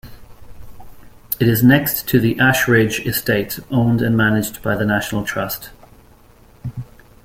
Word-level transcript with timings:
It 1.39 1.47
is 1.47 1.63
next 1.63 2.07
to 2.07 2.19
the 2.19 2.35
Ashridge 2.39 3.05
Estate, 3.05 3.59
owned 3.69 4.01
and 4.01 4.17
managed 4.17 4.63
by 4.63 4.75
The 4.75 4.83
National 4.83 5.23
Trust. 5.23 5.69